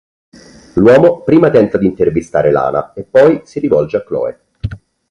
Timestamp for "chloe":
4.03-4.39